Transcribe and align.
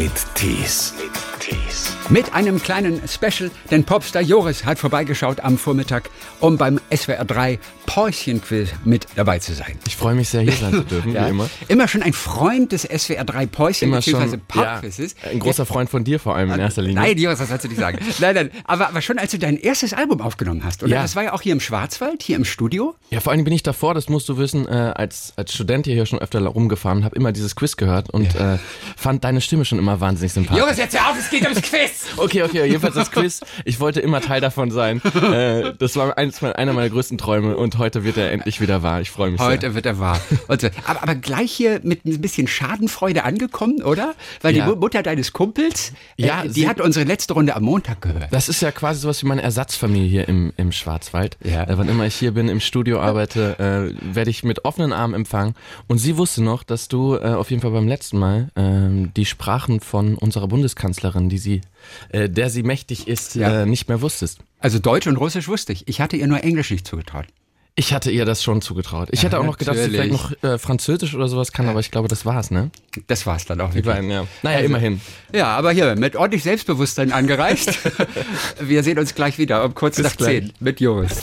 mit 0.00 0.34
Tees. 0.34 0.94
Tees. 1.50 1.92
Mit 2.08 2.32
einem 2.34 2.60
kleinen 2.62 3.00
Special, 3.08 3.50
denn 3.70 3.84
Popstar 3.84 4.22
Joris 4.22 4.64
hat 4.64 4.78
vorbeigeschaut 4.78 5.40
am 5.40 5.56
Vormittag, 5.58 6.10
um 6.40 6.56
beim 6.58 6.80
SWR 6.94 7.24
3 7.24 7.58
Päuschenquiz 7.86 8.70
mit 8.84 9.06
dabei 9.14 9.38
zu 9.38 9.52
sein. 9.54 9.78
Ich 9.86 9.96
freue 9.96 10.14
mich 10.14 10.28
sehr, 10.28 10.40
hier 10.42 10.52
sein 10.52 10.72
zu 10.72 10.82
dürfen, 10.82 11.12
Ja, 11.14 11.26
wie 11.26 11.30
immer. 11.30 11.48
immer 11.68 11.86
schon 11.88 12.02
ein 12.02 12.12
Freund 12.12 12.72
des 12.72 12.82
SWR 12.82 13.24
3 13.24 13.46
Päuschen 13.46 13.88
Immer 13.88 14.02
schon 14.02 14.40
Popquizzes. 14.48 15.14
ja, 15.24 15.30
ein 15.30 15.38
großer 15.38 15.66
Freund 15.66 15.88
von 15.90 16.02
dir 16.02 16.18
vor 16.18 16.34
allem 16.34 16.50
in 16.50 16.58
erster 16.60 16.82
Linie. 16.82 17.00
Nein, 17.00 17.18
Joris, 17.18 17.38
das 17.38 17.48
sollst 17.48 17.64
du 17.64 17.68
nicht 17.68 17.78
sagen. 17.78 17.98
nein, 18.18 18.34
nein, 18.34 18.50
aber, 18.64 18.88
aber 18.88 19.02
schon 19.02 19.18
als 19.18 19.30
du 19.30 19.38
dein 19.38 19.56
erstes 19.56 19.92
Album 19.92 20.20
aufgenommen 20.20 20.64
hast, 20.64 20.82
oder? 20.82 20.92
Ja. 20.92 21.02
Das 21.02 21.14
war 21.14 21.22
ja 21.24 21.32
auch 21.32 21.42
hier 21.42 21.52
im 21.52 21.60
Schwarzwald, 21.60 22.22
hier 22.22 22.36
im 22.36 22.44
Studio. 22.44 22.94
Ja, 23.10 23.20
vor 23.20 23.32
allem 23.32 23.44
bin 23.44 23.52
ich 23.52 23.62
davor, 23.62 23.94
das 23.94 24.08
musst 24.08 24.28
du 24.28 24.36
wissen, 24.36 24.66
äh, 24.66 24.70
als, 24.70 25.32
als 25.36 25.54
Student 25.54 25.86
hierher 25.86 26.06
schon 26.06 26.18
öfter 26.18 26.40
rumgefahren, 26.44 27.04
habe 27.04 27.14
immer 27.16 27.30
dieses 27.32 27.54
Quiz 27.54 27.76
gehört 27.76 28.10
und 28.10 28.34
äh, 28.34 28.58
fand 28.96 29.22
deine 29.24 29.40
Stimme 29.40 29.64
schon 29.64 29.78
immer 29.78 30.00
wahnsinnig 30.00 30.32
sympathisch. 30.32 30.60
Joris, 30.60 30.78
jetzt 30.78 30.98
hör 30.98 31.10
auf, 31.10 31.18
es 31.18 31.30
geht 31.30 31.39
ums 31.44 31.62
Quiz! 31.62 32.06
Okay, 32.16 32.42
okay, 32.42 32.64
jedenfalls 32.66 32.94
das 32.94 33.10
Quiz. 33.10 33.40
Ich 33.64 33.80
wollte 33.80 34.00
immer 34.00 34.20
Teil 34.20 34.40
davon 34.40 34.70
sein. 34.70 35.00
Äh, 35.32 35.72
das 35.78 35.96
war 35.96 36.16
eins, 36.18 36.42
einer 36.42 36.72
meiner 36.72 36.90
größten 36.90 37.18
Träume 37.18 37.56
und 37.56 37.78
heute 37.78 38.04
wird 38.04 38.16
er 38.16 38.32
endlich 38.32 38.60
wieder 38.60 38.82
wahr. 38.82 39.00
Ich 39.00 39.10
freue 39.10 39.30
mich 39.30 39.40
Heute 39.40 39.60
sehr. 39.62 39.74
wird 39.74 39.86
er 39.86 39.98
wahr. 39.98 40.20
Und 40.48 40.60
so. 40.60 40.68
aber, 40.86 41.02
aber 41.02 41.14
gleich 41.14 41.52
hier 41.52 41.80
mit 41.82 42.04
ein 42.04 42.20
bisschen 42.20 42.46
Schadenfreude 42.46 43.24
angekommen, 43.24 43.82
oder? 43.82 44.14
Weil 44.42 44.56
Ja. 44.56 44.64
die 44.66 44.70
Mu- 44.70 44.76
Mutter 44.76 45.02
deines 45.02 45.32
Kumpels, 45.32 45.92
äh, 46.18 46.26
Ja, 46.26 46.42
die 46.42 46.48
sie- 46.50 46.68
hat 46.68 46.80
unsere 46.80 47.04
letzte 47.06 47.34
Runde 47.34 47.54
am 47.56 47.62
Montag 47.62 48.00
gehört. 48.02 48.28
Das 48.32 48.48
ist 48.48 48.60
ja 48.62 48.70
quasi 48.72 49.00
sowas 49.00 49.22
wie 49.22 49.26
meine 49.26 49.42
Ersatzfamilie 49.42 50.08
hier 50.08 50.28
im, 50.28 50.52
im 50.56 50.72
Schwarzwald. 50.72 51.36
Ja. 51.44 51.64
Äh, 51.64 51.78
wann 51.78 51.88
immer 51.88 52.06
ich 52.06 52.14
hier 52.16 52.32
bin, 52.32 52.48
im 52.48 52.60
Studio 52.60 53.00
arbeite, 53.00 53.58
äh, 53.58 54.14
werde 54.14 54.30
ich 54.30 54.42
mit 54.44 54.64
offenen 54.64 54.92
Armen 54.92 55.14
empfangen. 55.14 55.54
Und 55.88 55.98
sie 55.98 56.16
wusste 56.16 56.42
noch, 56.42 56.62
dass 56.64 56.88
du 56.88 57.14
äh, 57.16 57.20
auf 57.34 57.50
jeden 57.50 57.62
Fall 57.62 57.70
beim 57.70 57.88
letzten 57.88 58.18
Mal 58.18 58.48
ähm, 58.56 59.12
die 59.16 59.24
Sprachen 59.26 59.80
von 59.80 60.16
unserer 60.16 60.48
Bundeskanzlerin, 60.48 61.28
die 61.30 61.38
sie, 61.38 61.62
äh, 62.10 62.28
der 62.28 62.50
sie 62.50 62.62
mächtig 62.62 63.08
ist, 63.08 63.34
Ja. 63.36 63.62
äh, 63.62 63.66
nicht 63.66 63.88
mehr 63.88 64.02
wusstest. 64.02 64.40
Also 64.58 64.78
Deutsch 64.78 65.06
und 65.06 65.16
Russisch 65.16 65.48
wusste 65.48 65.72
ich. 65.72 65.88
Ich 65.88 66.00
hatte 66.02 66.16
ihr 66.18 66.26
nur 66.26 66.44
Englisch 66.44 66.70
nicht 66.70 66.86
zugetraut. 66.86 67.24
Ich 67.76 67.94
hatte 67.94 68.10
ihr 68.10 68.24
das 68.26 68.42
schon 68.42 68.60
zugetraut. 68.60 69.08
Ich 69.12 69.22
hätte 69.22 69.38
auch 69.38 69.44
noch 69.44 69.56
gedacht, 69.56 69.76
dass 69.76 69.84
sie 69.84 69.90
vielleicht 69.92 70.12
noch 70.12 70.32
äh, 70.42 70.58
Französisch 70.58 71.14
oder 71.14 71.28
sowas 71.28 71.52
kann, 71.52 71.68
aber 71.68 71.80
ich 71.80 71.90
glaube, 71.90 72.08
das 72.08 72.26
war's, 72.26 72.50
ne? 72.50 72.70
Das 73.06 73.24
war's 73.26 73.46
dann 73.46 73.60
auch 73.60 73.70
Die 73.70 73.76
wirklich. 73.76 73.94
beiden, 73.94 74.10
ja. 74.10 74.26
Naja, 74.42 74.56
Also- 74.58 74.66
immerhin. 74.68 75.00
Ja, 75.32 75.56
aber 75.56 75.70
hier, 75.72 75.94
mit 75.96 76.16
ordentlich 76.16 76.42
Selbstbewusstsein 76.42 77.12
angereist. 77.12 77.78
Wir 78.60 78.82
sehen 78.82 78.98
uns 78.98 79.14
gleich 79.14 79.38
wieder 79.38 79.64
um 79.64 79.74
kurz 79.74 79.96
Bis 79.96 80.04
nach 80.04 80.16
gleich. 80.16 80.40
zehn 80.42 80.52
mit 80.58 80.80
Joris. 80.80 81.22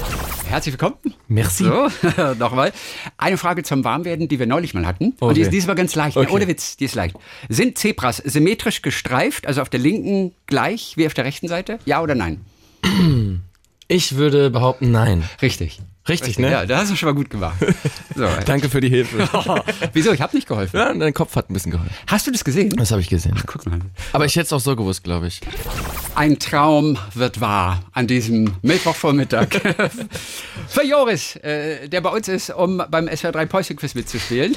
Herzlich 0.50 0.74
willkommen. 0.74 0.96
Merci. 1.28 1.66
So, 1.66 1.90
nochmal. 2.40 2.72
Eine 3.18 3.38
Frage 3.38 3.64
zum 3.64 3.84
Warmwerden, 3.84 4.28
die 4.28 4.40
wir 4.40 4.46
neulich 4.48 4.74
mal 4.74 4.86
hatten. 4.86 5.08
Und 5.20 5.20
die 5.20 5.24
Okay. 5.26 5.42
ist 5.42 5.52
diesmal 5.52 5.76
ganz 5.76 5.94
leicht. 5.96 6.16
ne? 6.16 6.24
Okay. 6.24 6.32
Ohne 6.34 6.48
Witz, 6.48 6.78
die 6.78 6.86
ist 6.86 6.96
leicht. 6.96 7.16
Sind 7.50 7.78
Zebras 7.78 8.18
symmetrisch 8.18 8.82
gestreift, 8.82 9.46
also 9.46 9.62
auf 9.62 9.70
der 9.70 9.80
linken 9.82 10.34
gleich 10.46 10.94
wie 10.96 11.06
auf 11.06 11.14
der 11.14 11.26
rechten 11.26 11.48
Seite? 11.50 11.80
Ja 11.86 12.02
oder 12.02 12.16
nein? 12.16 12.42
Ich 13.90 14.16
würde 14.16 14.50
behaupten, 14.50 14.92
nein. 14.92 15.24
Richtig. 15.42 15.80
Richtig, 16.10 16.40
ne? 16.40 16.52
Ja, 16.52 16.66
das 16.66 16.82
hast 16.82 16.92
du 16.92 16.96
schon 16.96 17.10
mal 17.10 17.16
gut 17.16 17.30
gemacht. 17.30 17.58
So. 18.16 18.28
Danke 18.46 18.70
für 18.70 18.82
die 18.82 18.90
Hilfe. 18.90 19.28
Wieso? 19.94 20.12
Ich 20.14 20.22
habe 20.22 20.36
nicht 20.36 20.48
geholfen. 20.48 20.78
ja, 20.78 20.94
dein 20.94 21.14
Kopf 21.14 21.36
hat 21.36 21.50
ein 21.50 21.54
bisschen 21.54 21.72
geholfen. 21.72 21.94
Hast 22.08 22.28
du 22.28 22.32
das 22.32 22.44
gesehen? 22.44 22.70
Das 22.70 22.92
habe 22.92 23.02
ich 23.02 23.10
gesehen. 23.10 23.36
Guck 23.46 23.66
mal. 23.66 23.80
Aber 24.14 24.26
ich 24.26 24.36
hätte 24.36 24.46
es 24.46 24.54
auch 24.54 24.60
so 24.60 24.76
gewusst, 24.76 25.04
glaube 25.04 25.28
ich. 25.28 25.42
Ein 26.16 26.40
Traum 26.40 26.98
wird 27.14 27.42
wahr 27.42 27.84
an 27.92 28.08
diesem 28.08 28.56
Mittwochvormittag. 28.62 29.48
Für 30.68 30.86
Joris, 30.86 31.36
äh, 31.38 31.88
der 31.88 32.02
bei 32.02 32.10
uns 32.10 32.28
ist, 32.28 32.50
um 32.50 32.82
beim 32.90 33.08
SWR3 33.08 33.46
Päuschen-Quiz 33.46 33.96
mitzuspielen. 33.96 34.56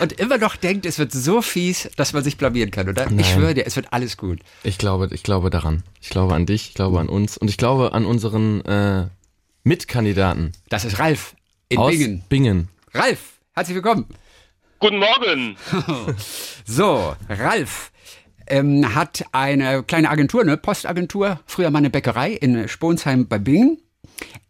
Und 0.00 0.12
immer 0.20 0.38
noch 0.38 0.56
denkt, 0.56 0.86
es 0.86 0.98
wird 0.98 1.12
so 1.12 1.42
fies, 1.42 1.88
dass 1.96 2.12
man 2.12 2.22
sich 2.22 2.36
blamieren 2.36 2.70
kann, 2.70 2.88
oder? 2.88 3.06
Ich 3.06 3.12
Nein. 3.12 3.24
schwöre 3.24 3.54
dir, 3.54 3.66
es 3.66 3.76
wird 3.76 3.92
alles 3.92 4.16
gut. 4.16 4.40
Ich 4.62 4.78
glaube, 4.78 5.08
ich 5.12 5.22
glaube 5.22 5.50
daran. 5.50 5.82
Ich 6.00 6.10
glaube 6.10 6.34
an 6.34 6.46
dich, 6.46 6.68
ich 6.68 6.74
glaube 6.74 7.00
an 7.00 7.08
uns 7.08 7.36
und 7.36 7.48
ich 7.48 7.56
glaube 7.56 7.92
an 7.92 8.04
unseren 8.04 8.64
äh, 8.64 9.06
Mitkandidaten 9.66 10.52
Das 10.68 10.84
ist 10.84 11.00
Ralf 11.00 11.34
in 11.68 11.78
aus 11.78 11.90
Bingen. 11.90 12.22
Bingen. 12.28 12.68
Ralf, 12.94 13.40
herzlich 13.52 13.74
willkommen. 13.74 14.06
Guten 14.78 14.98
Morgen. 14.98 15.56
So, 16.64 17.16
Ralf 17.28 17.90
ähm, 18.46 18.94
hat 18.94 19.24
eine 19.32 19.82
kleine 19.82 20.10
Agentur, 20.10 20.42
eine 20.42 20.56
Postagentur, 20.56 21.40
früher 21.46 21.70
mal 21.70 21.78
eine 21.78 21.90
Bäckerei 21.90 22.30
in 22.30 22.68
Sponsheim 22.68 23.26
bei 23.26 23.40
Bingen. 23.40 23.78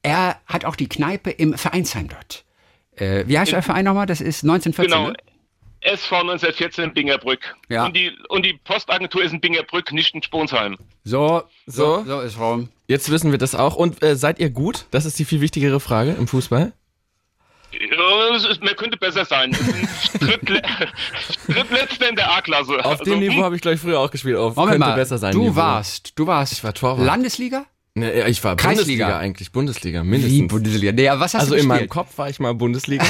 Er 0.02 0.38
hat 0.44 0.66
auch 0.66 0.76
die 0.76 0.88
Kneipe 0.88 1.30
im 1.30 1.54
Vereinsheim 1.54 2.08
dort. 2.08 2.44
Äh, 2.96 3.24
wie 3.26 3.38
heißt 3.38 3.52
der 3.52 3.62
Verein 3.62 3.86
nochmal? 3.86 4.04
Das 4.04 4.20
ist 4.20 4.44
1914. 4.44 4.84
Genau. 4.84 5.10
Ne? 5.12 5.16
SV 5.86 6.16
1914 6.20 6.92
Bingerbrück. 6.94 7.54
Ja. 7.68 7.86
Und, 7.86 7.96
die, 7.96 8.12
und 8.28 8.44
die 8.44 8.54
Postagentur 8.64 9.22
ist 9.22 9.32
in 9.32 9.40
Bingerbrück, 9.40 9.92
nicht 9.92 10.14
in 10.14 10.22
Sponsheim. 10.22 10.76
So, 11.04 11.42
so, 11.66 12.04
So. 12.04 12.20
ist 12.20 12.38
Rom. 12.38 12.68
Jetzt 12.88 13.10
wissen 13.10 13.30
wir 13.30 13.38
das 13.38 13.54
auch. 13.54 13.76
Und 13.76 14.02
äh, 14.02 14.16
seid 14.16 14.38
ihr 14.38 14.50
gut? 14.50 14.86
Das 14.90 15.04
ist 15.06 15.18
die 15.18 15.24
viel 15.24 15.40
wichtigere 15.40 15.80
Frage 15.80 16.12
im 16.12 16.28
Fußball. 16.28 16.72
Ja, 17.72 18.36
ist, 18.36 18.62
man 18.62 18.74
könnte 18.76 18.96
besser 18.96 19.24
sein. 19.24 19.50
Drittletzter 21.48 22.08
in 22.08 22.16
der 22.16 22.32
A-Klasse. 22.32 22.84
Auf 22.84 23.00
dem 23.00 23.18
Niveau 23.18 23.42
habe 23.42 23.56
ich 23.56 23.60
gleich 23.62 23.80
früher 23.80 24.00
auch 24.00 24.10
gespielt. 24.10 24.36
Auf 24.36 24.56
Moment 24.56 24.74
könnte 24.76 24.88
mal, 24.88 24.94
besser 24.96 25.18
sein. 25.18 25.32
du 25.32 25.42
Niveau. 25.42 25.56
warst, 25.56 26.12
du 26.18 26.26
warst 26.26 26.52
Ich 26.52 26.64
war 26.64 26.72
Torwart. 26.74 27.04
Landesliga? 27.04 27.66
Nee, 27.98 28.28
ich 28.28 28.44
war 28.44 28.56
Kreisliga. 28.56 29.06
Bundesliga 29.06 29.18
eigentlich, 29.18 29.52
Bundesliga 29.52 30.02
Wie 30.02 30.06
mindestens. 30.06 30.48
Bundesliga? 30.48 30.92
Nee, 30.92 31.08
aber 31.08 31.20
was 31.20 31.32
hast 31.32 31.44
also 31.44 31.54
du 31.54 31.60
in 31.62 31.66
meinem? 31.66 31.88
Kopf 31.88 32.18
war 32.18 32.28
ich 32.28 32.38
mal 32.38 32.52
Bundesliga. 32.52 33.02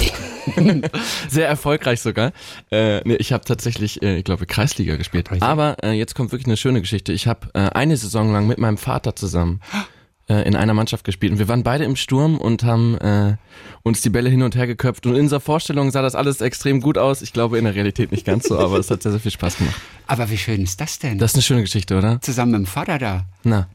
Sehr 1.28 1.48
erfolgreich 1.48 2.00
sogar. 2.00 2.32
Äh, 2.70 3.00
nee, 3.00 3.16
ich 3.16 3.32
habe 3.32 3.44
tatsächlich, 3.44 4.00
äh, 4.02 4.18
ich 4.18 4.24
glaube, 4.24 4.46
Kreisliga 4.46 4.94
gespielt. 4.94 5.28
Aber 5.40 5.76
äh, 5.82 5.90
jetzt 5.90 6.14
kommt 6.14 6.30
wirklich 6.30 6.46
eine 6.46 6.56
schöne 6.56 6.80
Geschichte. 6.80 7.12
Ich 7.12 7.26
habe 7.26 7.48
äh, 7.54 7.68
eine 7.70 7.96
Saison 7.96 8.32
lang 8.32 8.46
mit 8.46 8.58
meinem 8.58 8.78
Vater 8.78 9.16
zusammen 9.16 9.60
äh, 10.28 10.46
in 10.46 10.54
einer 10.54 10.72
Mannschaft 10.72 11.04
gespielt. 11.04 11.32
Und 11.32 11.40
wir 11.40 11.48
waren 11.48 11.64
beide 11.64 11.82
im 11.82 11.96
Sturm 11.96 12.38
und 12.38 12.62
haben 12.62 12.96
äh, 12.98 13.36
uns 13.82 14.02
die 14.02 14.10
Bälle 14.10 14.30
hin 14.30 14.42
und 14.42 14.54
her 14.54 14.68
geköpft. 14.68 15.04
Und 15.06 15.16
in 15.16 15.22
unserer 15.22 15.40
Vorstellung 15.40 15.90
sah 15.90 16.02
das 16.02 16.14
alles 16.14 16.40
extrem 16.40 16.80
gut 16.80 16.96
aus. 16.96 17.22
Ich 17.22 17.32
glaube 17.32 17.58
in 17.58 17.64
der 17.64 17.74
Realität 17.74 18.12
nicht 18.12 18.24
ganz 18.24 18.46
so, 18.46 18.56
aber 18.56 18.78
es 18.78 18.88
hat 18.88 19.02
sehr, 19.02 19.10
sehr 19.10 19.20
viel 19.20 19.32
Spaß 19.32 19.58
gemacht. 19.58 19.80
Aber 20.06 20.30
wie 20.30 20.38
schön 20.38 20.62
ist 20.62 20.80
das 20.80 21.00
denn? 21.00 21.18
Das 21.18 21.32
ist 21.32 21.34
eine 21.34 21.42
schöne 21.42 21.62
Geschichte, 21.62 21.98
oder? 21.98 22.20
Zusammen 22.20 22.52
mit 22.52 22.60
dem 22.60 22.66
Vater 22.66 22.98
da. 22.98 23.24
Na, 23.42 23.66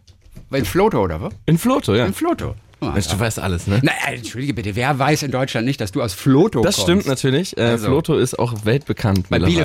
In 0.52 0.66
Floto, 0.66 1.02
oder 1.04 1.22
was? 1.22 1.34
in 1.46 1.58
Floto, 1.58 1.96
ja. 1.96 2.06
In 2.06 2.14
Floto. 2.14 2.56
Mensch, 2.82 3.08
du 3.10 3.20
weißt 3.20 3.38
alles, 3.40 3.68
ne? 3.68 3.80
Na, 3.84 3.92
äh, 4.08 4.16
entschuldige 4.16 4.56
bitte, 4.56 4.76
wer 4.76 4.98
weiß 4.98 5.22
in 5.22 5.30
Deutschland 5.32 5.68
nicht, 5.68 5.80
dass 5.80 5.92
du 5.92 6.02
aus 6.02 6.14
Floto 6.14 6.64
Das 6.64 6.76
kommst? 6.78 6.88
stimmt 6.90 7.06
natürlich. 7.06 7.56
Äh, 7.56 7.62
Also. 7.62 7.86
Floto 7.86 8.18
ist 8.18 8.40
auch 8.40 8.66
weltbekannt. 8.66 9.28
Bei 9.30 9.38
da 9.38 9.46
in 9.46 9.56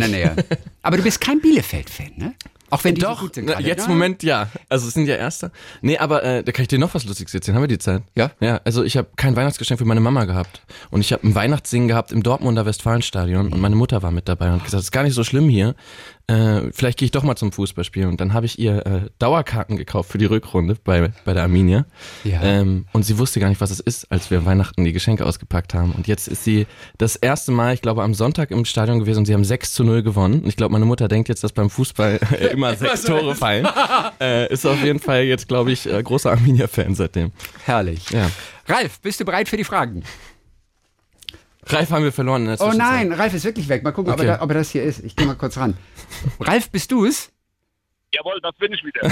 der. 0.00 0.08
Nähe. 0.08 0.36
Aber 0.82 0.98
du 0.98 1.02
bist 1.02 1.20
kein 1.22 1.40
Bielefeld-Fan, 1.40 2.12
ne? 2.16 2.34
Auch 2.68 2.82
wenn 2.84 2.96
die 2.96 3.00
so 3.00 3.06
Doch, 3.06 3.20
gut 3.20 3.34
sind 3.36 3.46
na, 3.46 3.60
jetzt 3.60 3.84
Ja. 3.84 3.88
Moment 3.88 4.22
ja. 4.24 4.48
Also 4.68 4.88
es 4.88 4.94
sind 4.94 5.06
ja 5.06 5.14
Erste. 5.14 5.52
Nee, 5.82 5.98
aber 5.98 6.24
äh, 6.24 6.42
da 6.42 6.50
kann 6.50 6.62
ich 6.62 6.68
dir 6.68 6.80
noch 6.80 6.92
was 6.94 7.04
Lustiges 7.04 7.32
erzählen. 7.32 7.54
Haben 7.54 7.62
wir 7.62 7.68
die 7.68 7.78
Zeit? 7.78 8.02
Ja. 8.16 8.32
Ja, 8.40 8.60
also 8.64 8.82
ich 8.82 8.96
habe 8.96 9.06
kein 9.16 9.36
Weihnachtsgeschenk 9.36 9.78
für 9.78 9.84
meine 9.84 10.00
Mama 10.00 10.24
gehabt. 10.24 10.62
Und 10.90 11.00
ich 11.00 11.12
habe 11.12 11.24
ein 11.28 11.34
Weihnachtssingen 11.36 11.86
gehabt 11.86 12.10
im 12.10 12.24
Dortmunder 12.24 12.66
Westfalenstadion. 12.66 13.52
Und 13.52 13.60
meine 13.60 13.76
Mutter 13.76 14.02
war 14.02 14.10
mit 14.10 14.28
dabei 14.28 14.46
und 14.48 14.54
hat 14.54 14.64
gesagt, 14.64 14.80
es 14.80 14.86
ist 14.86 14.90
gar 14.92 15.04
nicht 15.04 15.14
so 15.14 15.22
schlimm 15.22 15.48
hier. 15.48 15.76
Äh, 16.28 16.72
vielleicht 16.72 16.98
gehe 16.98 17.06
ich 17.06 17.12
doch 17.12 17.22
mal 17.22 17.36
zum 17.36 17.52
Fußballspielen. 17.52 18.08
Und 18.08 18.20
dann 18.20 18.32
habe 18.32 18.46
ich 18.46 18.58
ihr 18.58 18.84
äh, 18.84 19.00
Dauerkarten 19.18 19.76
gekauft 19.76 20.10
für 20.10 20.18
die 20.18 20.24
Rückrunde 20.24 20.76
bei, 20.82 21.12
bei 21.24 21.34
der 21.34 21.44
Arminia. 21.44 21.86
Ja. 22.24 22.42
Ähm, 22.42 22.86
und 22.92 23.04
sie 23.04 23.18
wusste 23.18 23.38
gar 23.38 23.48
nicht, 23.48 23.60
was 23.60 23.70
es 23.70 23.78
ist, 23.78 24.10
als 24.10 24.30
wir 24.30 24.44
Weihnachten 24.44 24.84
die 24.84 24.92
Geschenke 24.92 25.24
ausgepackt 25.24 25.72
haben. 25.72 25.92
Und 25.92 26.08
jetzt 26.08 26.26
ist 26.26 26.42
sie 26.42 26.66
das 26.98 27.14
erste 27.14 27.52
Mal, 27.52 27.74
ich 27.74 27.82
glaube, 27.82 28.02
am 28.02 28.12
Sonntag 28.12 28.50
im 28.50 28.64
Stadion 28.64 28.98
gewesen 28.98 29.20
und 29.20 29.26
sie 29.26 29.34
haben 29.34 29.44
6 29.44 29.72
zu 29.72 29.84
0 29.84 30.02
gewonnen. 30.02 30.40
Und 30.42 30.48
ich 30.48 30.56
glaube, 30.56 30.72
meine 30.72 30.84
Mutter 30.84 31.06
denkt 31.06 31.28
jetzt, 31.28 31.44
dass 31.44 31.52
beim 31.52 31.70
Fußball 31.70 32.18
äh, 32.32 32.46
immer 32.52 32.74
sechs 32.74 33.02
Tore 33.02 33.36
fallen. 33.36 33.68
äh, 34.20 34.52
ist 34.52 34.66
auf 34.66 34.82
jeden 34.82 34.98
Fall 34.98 35.22
jetzt, 35.22 35.46
glaube 35.46 35.70
ich, 35.70 35.86
äh, 35.86 36.02
großer 36.02 36.32
Arminia-Fan 36.32 36.96
seitdem. 36.96 37.30
Herrlich. 37.64 38.10
Ja. 38.10 38.30
Ralf, 38.66 39.00
bist 39.00 39.20
du 39.20 39.24
bereit 39.24 39.48
für 39.48 39.56
die 39.56 39.64
Fragen? 39.64 40.02
Ralf 41.66 41.90
haben 41.90 42.04
wir 42.04 42.12
verloren 42.12 42.42
in 42.46 42.56
der 42.56 42.60
Oh 42.60 42.72
nein, 42.72 43.12
Ralf 43.12 43.34
ist 43.34 43.44
wirklich 43.44 43.68
weg. 43.68 43.82
Mal 43.82 43.92
gucken, 43.92 44.12
ob, 44.12 44.18
Okay. 44.20 44.28
er 44.28 44.38
da, 44.38 44.42
ob 44.44 44.50
er 44.50 44.54
das 44.54 44.70
hier 44.70 44.82
ist. 44.84 45.02
Ich 45.04 45.16
gehe 45.16 45.26
mal 45.26 45.34
kurz 45.34 45.56
ran. 45.56 45.76
Ralf, 46.40 46.70
bist 46.70 46.92
du 46.92 47.04
es? 47.06 47.30
Jawohl, 48.14 48.40
das 48.40 48.54
bin 48.56 48.72
ich 48.72 48.82
wieder. 48.84 49.02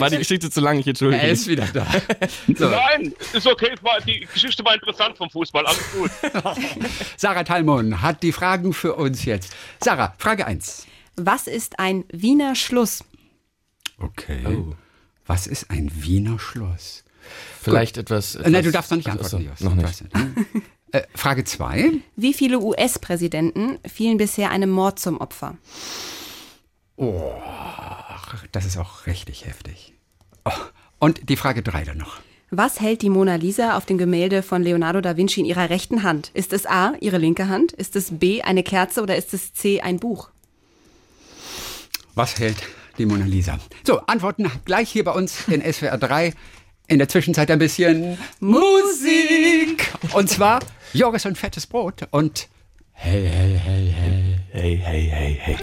War 0.00 0.10
die 0.10 0.18
Geschichte 0.18 0.50
zu 0.50 0.60
lang, 0.60 0.78
ich 0.78 0.86
entschuldige 0.88 1.22
Er 1.22 1.30
ist 1.30 1.46
wieder 1.46 1.66
da. 1.72 1.86
So. 2.56 2.68
Nein, 2.68 3.14
ist 3.32 3.46
okay. 3.46 3.74
die 4.06 4.26
Geschichte 4.32 4.64
war 4.64 4.74
interessant 4.74 5.16
vom 5.16 5.30
Fußball. 5.30 5.64
Alles 5.66 5.92
gut. 5.92 6.10
Sarah 7.16 7.44
Talmon 7.44 8.02
hat 8.02 8.22
die 8.22 8.32
Fragen 8.32 8.72
für 8.72 8.96
uns 8.96 9.24
jetzt. 9.24 9.54
Sarah, 9.82 10.14
Frage 10.18 10.46
1. 10.46 10.86
Was 11.16 11.46
ist 11.46 11.78
ein 11.78 12.04
Wiener 12.10 12.54
Schluss? 12.56 13.04
Okay. 13.98 14.44
Oh. 14.46 14.74
Was 15.26 15.46
ist 15.46 15.70
ein 15.70 15.90
Wiener 15.94 16.38
Schloss? 16.38 17.04
Vielleicht 17.62 17.98
etwas, 17.98 18.34
etwas... 18.34 18.46
Äh, 18.46 18.50
Nein, 18.50 18.64
du 18.64 18.72
darfst 18.72 18.90
noch 18.90 18.96
nicht 18.98 19.08
antworten. 19.08 19.44
Jos. 19.44 19.60
noch 19.60 19.74
nicht. 19.74 20.04
Äh, 20.92 21.02
Frage 21.14 21.44
2. 21.44 21.92
Wie 22.16 22.34
viele 22.34 22.60
US-Präsidenten 22.60 23.78
fielen 23.86 24.16
bisher 24.16 24.50
einem 24.50 24.70
Mord 24.70 24.98
zum 24.98 25.20
Opfer? 25.20 25.56
Ach, 26.98 28.44
das 28.52 28.64
ist 28.64 28.78
auch 28.78 29.06
richtig 29.06 29.46
heftig. 29.46 29.94
Oh. 30.44 30.50
Und 30.98 31.28
die 31.28 31.36
Frage 31.36 31.62
3 31.62 31.84
dann 31.84 31.98
noch. 31.98 32.18
Was 32.50 32.80
hält 32.80 33.02
die 33.02 33.10
Mona 33.10 33.34
Lisa 33.34 33.76
auf 33.76 33.84
dem 33.84 33.98
Gemälde 33.98 34.42
von 34.42 34.62
Leonardo 34.62 35.02
da 35.02 35.18
Vinci 35.18 35.40
in 35.40 35.46
ihrer 35.46 35.68
rechten 35.68 36.02
Hand? 36.02 36.30
Ist 36.32 36.54
es 36.54 36.64
A, 36.64 36.94
ihre 37.00 37.18
linke 37.18 37.48
Hand? 37.48 37.72
Ist 37.72 37.94
es 37.94 38.18
B, 38.18 38.40
eine 38.40 38.62
Kerze 38.62 39.02
oder 39.02 39.16
ist 39.16 39.34
es 39.34 39.52
C, 39.52 39.82
ein 39.82 39.98
Buch? 39.98 40.30
Was 42.14 42.38
hält 42.38 42.56
die 42.96 43.04
Mona 43.04 43.26
Lisa? 43.26 43.58
So, 43.86 44.00
Antworten 44.06 44.50
gleich 44.64 44.90
hier 44.90 45.04
bei 45.04 45.12
uns 45.12 45.46
in 45.48 45.60
SWR 45.60 45.98
3. 45.98 46.32
In 46.86 46.98
der 46.98 47.08
Zwischenzeit 47.10 47.50
ein 47.50 47.58
bisschen 47.58 48.16
Musik. 48.40 49.87
Und 50.12 50.30
zwar 50.30 50.60
Joris 50.92 51.26
und 51.26 51.36
fettes 51.36 51.66
Brot 51.66 52.06
und 52.10 52.48
Hey, 52.92 53.28
hey, 53.28 53.60
hey, 53.64 53.94
hey. 53.96 54.40
Hey, 54.50 54.76
hey, 54.76 55.08
hey, 55.08 55.38
hey. 55.40 55.56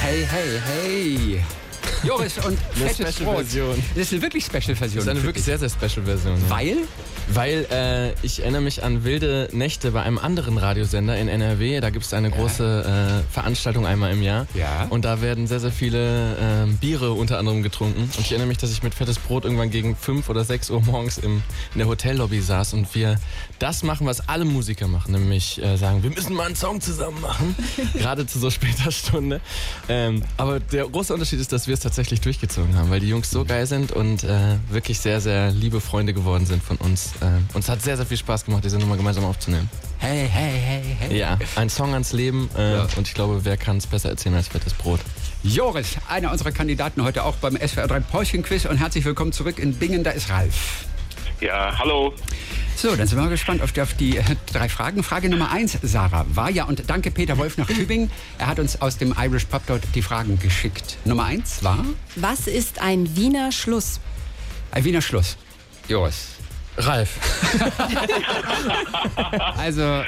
Hey, 0.00 0.26
hey, 0.28 0.60
hey. 0.66 1.44
Joris 2.02 2.38
und 2.44 2.58
fettes 2.58 3.14
Special 3.14 3.32
Brot. 3.32 3.44
Version. 3.44 3.84
Das 3.94 4.02
ist 4.06 4.12
eine 4.12 4.22
wirklich 4.22 4.44
Special-Version. 4.44 4.96
Das 4.96 5.04
ist 5.04 5.08
eine 5.08 5.22
wirklich 5.22 5.44
sehr, 5.44 5.58
sehr 5.58 5.70
special 5.70 6.04
Version. 6.04 6.34
Ja. 6.40 6.50
Weil? 6.50 6.76
Weil 7.28 7.66
äh, 7.70 8.12
ich 8.24 8.40
erinnere 8.40 8.62
mich 8.62 8.84
an 8.84 9.04
wilde 9.04 9.48
Nächte 9.52 9.90
bei 9.90 10.02
einem 10.02 10.18
anderen 10.18 10.58
Radiosender 10.58 11.16
in 11.18 11.28
NRW. 11.28 11.80
Da 11.80 11.90
gibt 11.90 12.04
es 12.04 12.14
eine 12.14 12.30
große 12.30 13.22
äh, 13.26 13.32
Veranstaltung 13.32 13.86
einmal 13.86 14.12
im 14.12 14.22
Jahr. 14.22 14.46
Ja. 14.54 14.86
Und 14.90 15.04
da 15.04 15.20
werden 15.20 15.46
sehr, 15.46 15.60
sehr 15.60 15.72
viele 15.72 16.36
ähm, 16.40 16.76
Biere 16.76 17.12
unter 17.12 17.38
anderem 17.38 17.62
getrunken. 17.62 18.02
Und 18.02 18.20
ich 18.20 18.30
erinnere 18.30 18.48
mich, 18.48 18.58
dass 18.58 18.70
ich 18.70 18.82
mit 18.82 18.94
fettes 18.94 19.18
Brot 19.18 19.44
irgendwann 19.44 19.70
gegen 19.70 19.96
5 19.96 20.28
oder 20.28 20.44
6 20.44 20.70
Uhr 20.70 20.82
morgens 20.82 21.18
im, 21.18 21.42
in 21.74 21.78
der 21.78 21.88
Hotellobby 21.88 22.40
saß 22.40 22.74
und 22.74 22.94
wir 22.94 23.18
das 23.58 23.82
machen, 23.82 24.06
was 24.06 24.28
alle 24.28 24.44
Musiker 24.44 24.86
machen. 24.86 25.12
Nämlich 25.12 25.62
äh, 25.62 25.76
sagen, 25.76 26.02
wir 26.02 26.10
müssen 26.10 26.34
mal 26.34 26.46
einen 26.46 26.56
Song 26.56 26.80
zusammen 26.80 27.20
machen. 27.20 27.56
Gerade 27.94 28.26
zu 28.26 28.38
so 28.38 28.50
später 28.50 28.92
Stunde. 28.92 29.40
Ähm, 29.88 30.22
aber 30.36 30.60
der 30.60 30.86
große 30.86 31.12
Unterschied 31.12 31.40
ist, 31.40 31.52
dass 31.52 31.66
wir 31.66 31.74
es 31.74 31.80
tatsächlich 31.80 32.20
durchgezogen 32.20 32.76
haben, 32.76 32.90
weil 32.90 33.00
die 33.00 33.08
Jungs 33.08 33.30
so 33.30 33.44
geil 33.44 33.66
sind 33.66 33.92
und 33.92 34.24
äh, 34.24 34.56
wirklich 34.70 35.00
sehr, 35.00 35.20
sehr 35.20 35.50
liebe 35.50 35.80
Freunde 35.80 36.14
geworden 36.14 36.46
sind 36.46 36.62
von 36.62 36.76
uns. 36.76 37.15
Äh, 37.20 37.56
uns 37.56 37.68
hat 37.68 37.82
sehr, 37.82 37.96
sehr 37.96 38.06
viel 38.06 38.16
Spaß 38.16 38.44
gemacht, 38.44 38.64
diese 38.64 38.78
Nummer 38.78 38.96
gemeinsam 38.96 39.24
aufzunehmen. 39.24 39.68
Hey, 39.98 40.28
hey, 40.30 40.52
hey, 40.60 40.96
hey. 40.98 41.18
Ja, 41.18 41.38
ein 41.56 41.70
Song 41.70 41.92
ans 41.94 42.12
Leben 42.12 42.50
äh, 42.56 42.74
Ja. 42.76 42.86
und 42.96 43.08
ich 43.08 43.14
glaube, 43.14 43.44
wer 43.44 43.56
kann 43.56 43.78
es 43.78 43.86
besser 43.86 44.10
erzählen 44.10 44.34
als 44.34 44.48
fettes 44.48 44.74
Brot? 44.74 45.00
Joris, 45.42 45.96
einer 46.08 46.32
unserer 46.32 46.52
Kandidaten 46.52 47.02
heute 47.04 47.24
auch 47.24 47.36
beim 47.36 47.56
SWR 47.56 47.86
3 47.88 48.00
Päuschen-Quiz 48.00 48.64
und 48.66 48.76
herzlich 48.78 49.04
willkommen 49.04 49.32
zurück 49.32 49.58
in 49.58 49.74
Bingen, 49.74 50.04
da 50.04 50.10
ist 50.10 50.28
Ralf. 50.30 50.84
Ja, 51.40 51.78
hallo. 51.78 52.14
So, 52.76 52.94
dann 52.96 53.06
sind 53.06 53.16
wir 53.18 53.24
mal 53.24 53.30
gespannt 53.30 53.62
auf 53.62 53.72
die, 53.72 53.80
auf 53.80 53.94
die 53.94 54.16
äh, 54.18 54.22
drei 54.52 54.68
Fragen. 54.68 55.02
Frage 55.02 55.28
Nummer 55.30 55.50
eins, 55.50 55.76
Sarah, 55.82 56.26
war 56.30 56.50
ja 56.50 56.64
und 56.64 56.84
danke 56.88 57.10
Peter 57.10 57.36
Wolf 57.38 57.56
nach 57.58 57.66
Tübingen. 57.66 58.10
Er 58.38 58.46
hat 58.48 58.58
uns 58.58 58.80
aus 58.82 58.98
dem 58.98 59.14
Irish 59.18 59.44
Pub 59.46 59.62
dort 59.66 59.82
die 59.94 60.02
Fragen 60.02 60.38
geschickt. 60.38 60.96
Nummer 61.04 61.24
eins 61.24 61.62
war 61.64 61.84
Was 62.16 62.46
ist 62.46 62.80
ein 62.80 63.16
Wiener 63.16 63.52
Schluss? 63.52 64.00
ein 64.72 64.84
Wiener 64.84 65.00
Schluss. 65.00 65.36
Joris. 65.88 66.28
Ralf. 66.76 67.10
Also, 69.56 70.02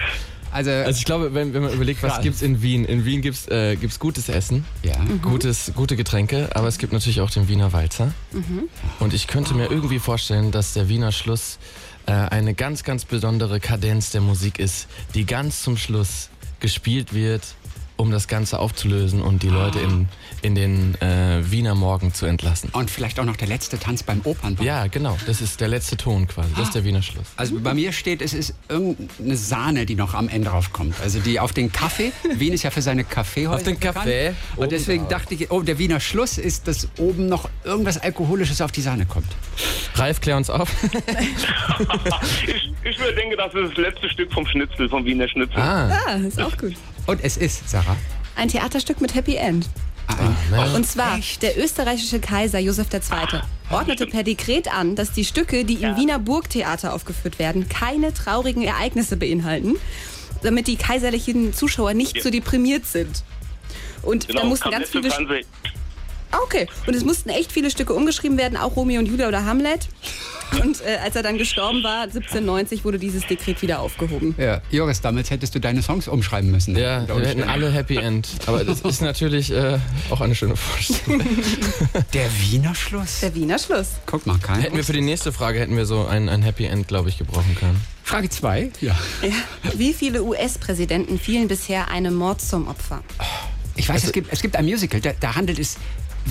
also, 0.50 0.70
Also 0.70 0.98
ich 0.98 1.04
glaube, 1.04 1.34
wenn, 1.34 1.52
wenn 1.52 1.62
man 1.62 1.72
überlegt, 1.72 2.02
was 2.02 2.14
Ralf. 2.14 2.22
gibt's 2.22 2.42
in 2.42 2.62
Wien? 2.62 2.84
In 2.84 3.04
Wien 3.04 3.20
gibt's 3.20 3.46
äh, 3.48 3.76
gibt's 3.76 3.98
gutes 3.98 4.28
Essen, 4.28 4.64
ja. 4.82 4.94
gutes, 5.22 5.72
gute 5.74 5.96
Getränke, 5.96 6.50
aber 6.54 6.68
es 6.68 6.78
gibt 6.78 6.92
natürlich 6.92 7.20
auch 7.20 7.30
den 7.30 7.48
Wiener 7.48 7.72
Walzer. 7.72 8.12
Und 8.98 9.14
ich 9.14 9.26
könnte 9.26 9.54
mir 9.54 9.70
irgendwie 9.70 9.98
vorstellen, 9.98 10.50
dass 10.50 10.74
der 10.74 10.88
Wiener 10.88 11.12
Schluss 11.12 11.58
äh, 12.06 12.12
eine 12.12 12.54
ganz, 12.54 12.84
ganz 12.84 13.04
besondere 13.04 13.60
Kadenz 13.60 14.10
der 14.10 14.20
Musik 14.20 14.58
ist, 14.58 14.88
die 15.14 15.26
ganz 15.26 15.62
zum 15.62 15.76
Schluss 15.76 16.30
gespielt 16.60 17.14
wird, 17.14 17.42
um 17.98 18.10
das 18.10 18.26
Ganze 18.28 18.58
aufzulösen 18.60 19.20
und 19.20 19.42
die 19.42 19.48
Leute 19.48 19.80
in, 19.80 20.08
in 20.40 20.54
den 20.54 20.94
äh, 21.02 21.40
Wiener 21.50 21.74
Morgen 21.74 22.14
zu 22.14 22.24
entlassen. 22.26 22.70
Und 22.72 22.90
vielleicht 22.90 23.18
auch 23.20 23.24
noch 23.24 23.36
der 23.36 23.48
letzte 23.48 23.78
Tanz 23.78 24.02
beim 24.02 24.20
Opernball. 24.24 24.64
Ja, 24.64 24.86
genau. 24.86 25.18
Das 25.26 25.40
ist 25.42 25.60
der 25.60 25.68
letzte 25.68 25.96
Ton 25.96 26.26
quasi. 26.26 26.48
Das 26.56 26.68
ist 26.68 26.74
der 26.74 26.84
Wiener 26.84 27.02
Schluss. 27.02 27.26
Also 27.36 27.58
bei 27.60 27.74
mir 27.74 27.92
steht, 27.92 28.22
es 28.22 28.32
ist 28.32 28.54
irgendeine 28.68 29.36
Sahne, 29.36 29.84
die 29.84 29.96
noch 29.96 30.14
am 30.14 30.28
Ende 30.30 30.48
draufkommt. 30.48 30.94
Also 31.02 31.18
die 31.20 31.38
auf 31.40 31.52
den 31.52 31.70
Kaffee. 31.72 32.12
Wien 32.36 32.52
ist 32.54 32.62
ja 32.62 32.70
für 32.70 32.82
seine 32.82 33.04
Kaffeehäuser 33.04 33.56
Auf 33.56 33.62
den. 33.64 33.78
Kaffee, 33.80 34.28
Und 34.56 34.58
oben 34.62 34.70
deswegen 34.70 35.02
drauf. 35.02 35.10
dachte 35.22 35.34
ich, 35.34 35.50
oh, 35.50 35.60
der 35.62 35.78
Wiener 35.78 36.00
Schluss 36.00 36.38
ist, 36.38 36.68
dass 36.68 36.88
oben 36.98 37.26
noch 37.28 37.50
irgendwas 37.64 37.98
Alkoholisches 37.98 38.60
auf 38.62 38.72
die 38.72 38.80
Sahne 38.80 39.06
kommt. 39.06 39.26
Ralf, 39.96 40.20
klär 40.20 40.36
uns 40.36 40.48
auf. 40.50 40.70
Ich, 42.46 42.72
ich 42.84 42.98
würde 42.98 43.14
denken, 43.14 43.34
das 43.36 43.52
ist 43.54 43.70
das 43.70 43.76
letzte 43.76 44.08
Stück 44.08 44.32
vom 44.32 44.46
Schnitzel, 44.46 44.88
vom 44.88 45.04
Wiener 45.04 45.28
Schnitzel. 45.28 45.58
ah, 45.60 45.88
Ah, 46.06 46.12
ist 46.14 46.40
auch 46.40 46.56
gut. 46.56 46.74
Und 47.08 47.24
es 47.24 47.38
ist, 47.38 47.66
Sarah, 47.70 47.96
Ein 48.36 48.48
Theaterstück 48.48 49.00
mit 49.00 49.14
Happy 49.14 49.36
End. 49.36 49.66
Mensch. 50.50 50.74
Und 50.74 50.86
zwar, 50.86 51.18
der 51.40 51.58
österreichische 51.58 52.20
Kaiser 52.20 52.58
Josef 52.58 52.88
II. 52.92 53.00
ordnete 53.70 54.06
per 54.06 54.22
Dekret 54.22 54.70
an, 54.72 54.94
dass 54.94 55.12
die 55.12 55.24
Stücke, 55.24 55.64
die 55.64 55.74
im 55.76 55.96
Wiener 55.96 56.18
Burgtheater 56.18 56.92
aufgeführt 56.92 57.38
werden, 57.38 57.66
keine 57.70 58.12
traurigen 58.12 58.62
Ereignisse 58.62 59.16
beinhalten, 59.16 59.76
damit 60.42 60.66
die 60.66 60.76
kaiserlichen 60.76 61.54
Zuschauer 61.54 61.94
nicht 61.94 62.16
Ja. 62.18 62.22
so 62.22 62.30
deprimiert 62.30 62.84
sind. 62.84 63.22
Und 64.02 64.28
Genau, 64.28 64.42
da 64.42 64.46
mussten 64.46 64.70
ganz 64.70 64.90
viele... 64.90 65.08
Ah, 66.30 66.38
Okay, 66.44 66.66
und 66.86 66.94
es 66.94 67.04
mussten 67.04 67.28
echt 67.28 67.52
viele 67.52 67.70
Stücke 67.70 67.92
umgeschrieben 67.92 68.38
werden, 68.38 68.56
auch 68.56 68.74
Romeo 68.76 69.00
und 69.00 69.06
Julia 69.06 69.28
oder 69.28 69.44
Hamlet. 69.44 69.88
Und 70.62 70.80
äh, 70.80 70.96
als 71.04 71.14
er 71.14 71.22
dann 71.22 71.36
gestorben 71.36 71.82
war, 71.82 72.04
1790, 72.04 72.82
wurde 72.84 72.98
dieses 72.98 73.26
Dekret 73.26 73.60
wieder 73.60 73.80
aufgehoben. 73.80 74.34
ja, 74.38 74.62
Joris, 74.70 75.02
damals 75.02 75.30
hättest 75.30 75.54
du 75.54 75.58
deine 75.58 75.82
Songs 75.82 76.08
umschreiben 76.08 76.50
müssen. 76.50 76.74
Ja, 76.74 76.80
wir 76.80 77.00
hätten 77.00 77.12
Umständen. 77.12 77.42
alle 77.44 77.70
Happy 77.70 77.96
End. 77.96 78.28
Aber 78.46 78.64
das 78.64 78.80
ist 78.80 79.02
natürlich 79.02 79.50
äh, 79.50 79.78
auch 80.08 80.22
eine 80.22 80.34
schöne 80.34 80.56
Vorstellung. 80.56 81.20
Der 82.14 82.30
Wiener 82.40 82.74
Schluss? 82.74 83.20
Der 83.20 83.34
Wiener 83.34 83.58
Schluss. 83.58 83.88
Guck 84.06 84.26
mal, 84.26 84.38
kein. 84.38 84.60
Hätten 84.60 84.76
wir 84.76 84.84
für 84.84 84.94
die 84.94 85.02
nächste 85.02 85.32
Frage 85.32 85.60
hätten 85.60 85.76
wir 85.76 85.84
so 85.84 86.06
ein, 86.06 86.30
ein 86.30 86.40
Happy 86.40 86.64
End, 86.64 86.88
glaube 86.88 87.10
ich, 87.10 87.18
gebrauchen 87.18 87.54
können. 87.58 87.78
Frage 88.02 88.30
zwei. 88.30 88.70
Ja. 88.80 88.98
Wie 89.74 89.92
viele 89.92 90.22
US-Präsidenten 90.22 91.18
fielen 91.18 91.48
bisher 91.48 91.88
einem 91.88 92.14
Mord 92.14 92.40
zum 92.40 92.68
Opfer? 92.68 93.02
Ich 93.76 93.86
weiß, 93.88 93.96
Also 93.96 94.06
es, 94.06 94.12
gibt, 94.12 94.32
es 94.32 94.40
gibt 94.40 94.56
ein 94.56 94.64
Musical, 94.64 95.00
da, 95.02 95.10
da 95.20 95.34
handelt 95.34 95.58
es. 95.58 95.76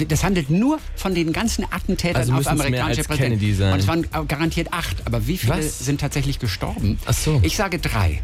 Das 0.06 0.24
handelt 0.24 0.50
nur 0.50 0.80
von 0.96 1.16
den 1.16 1.34
ganzen 1.34 1.66
Attentätern 1.72 2.22
Also 2.22 2.34
auf 2.34 2.48
amerikanische 2.48 3.04
Präsidenten. 3.04 3.72
Und 3.74 3.80
es 3.80 3.88
waren 3.88 4.08
garantiert 4.28 4.74
acht. 4.74 4.96
Aber 5.06 5.28
wie 5.28 5.38
viele 5.38 5.58
Was? 5.58 5.80
sind 5.80 6.02
tatsächlich 6.02 6.40
gestorben? 6.40 7.00
Ach 7.06 7.14
so. 7.14 7.40
Ich 7.44 7.56
sage 7.56 7.80
drei. 7.80 8.22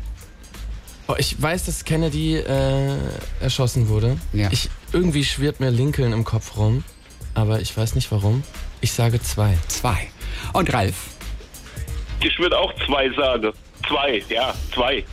Oh, 1.07 1.15
ich 1.17 1.41
weiß, 1.41 1.65
dass 1.65 1.83
Kennedy 1.83 2.37
äh, 2.37 2.97
erschossen 3.41 3.89
wurde. 3.89 4.17
Ja. 4.31 4.49
Ich, 4.51 4.69
irgendwie 4.93 5.25
schwirrt 5.25 5.59
mir 5.59 5.69
Lincoln 5.69 6.13
im 6.13 6.23
Kopf 6.23 6.55
rum, 6.55 6.83
aber 7.33 7.59
ich 7.59 7.75
weiß 7.75 7.95
nicht 7.95 8.09
warum. 8.11 8.43
Ich 8.79 8.93
sage 8.93 9.21
zwei. 9.21 9.57
Zwei. 9.67 10.07
Und 10.53 10.71
Ralf, 10.73 10.95
Ich 12.21 12.37
würde 12.39 12.57
auch 12.57 12.73
zwei 12.85 13.09
sagen. 13.15 13.51
Zwei, 13.87 14.23
ja, 14.29 14.53
zwei. 14.73 15.03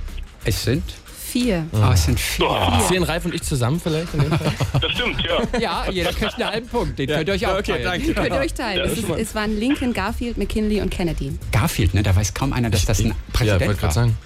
es 0.44 0.62
sind. 0.62 0.84
Vier. 1.30 1.66
Oh, 1.72 1.92
es 1.92 2.04
sind 2.06 2.18
vier. 2.18 2.82
Zählen 2.88 3.04
Ralf 3.04 3.24
und 3.24 3.34
ich 3.34 3.42
zusammen 3.42 3.80
vielleicht 3.80 4.12
in 4.14 4.20
dem 4.20 4.30
Fall? 4.30 4.52
Das 4.80 4.90
stimmt, 4.92 5.22
ja. 5.22 5.60
Ja, 5.60 5.90
jeder 5.90 6.12
kriegt 6.12 6.34
einen 6.34 6.50
halben 6.50 6.66
Punkt. 6.66 6.98
Den 6.98 7.08
könnt 7.08 7.28
ihr 7.28 7.34
euch 7.34 7.46
auch 7.46 7.58
okay, 7.58 7.82
teilen. 7.84 8.14
Könnt 8.14 8.28
ihr 8.32 8.40
euch 8.40 8.54
teilen. 8.54 8.84
es, 8.84 8.98
ist, 8.98 9.08
es 9.08 9.34
waren 9.34 9.56
Lincoln, 9.56 9.92
Garfield, 9.92 10.38
McKinley 10.38 10.80
und 10.80 10.90
Kennedy. 10.90 11.38
Garfield, 11.52 11.94
ne? 11.94 12.02
Da 12.02 12.16
weiß 12.16 12.34
kaum 12.34 12.52
einer, 12.52 12.68
dass 12.68 12.84
das 12.84 12.98
ein 12.98 13.08
ja, 13.08 13.14
Präsident 13.32 13.60
wollte 13.68 13.82
war. 13.82 13.90
gerade 13.90 13.94
sagen. 13.94 14.18